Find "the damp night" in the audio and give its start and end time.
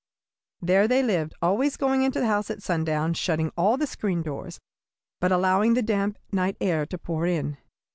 5.75-6.57